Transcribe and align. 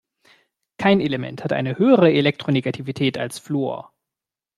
Kein 0.79 0.99
Element 0.99 1.43
hat 1.43 1.53
eine 1.53 1.77
höhere 1.77 2.11
Elektronegativität 2.11 3.19
als 3.19 3.37
Fluor. 3.37 3.93